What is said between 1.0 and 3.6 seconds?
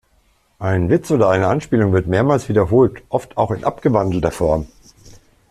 oder eine Anspielung wird mehrmals wiederholt, oft auch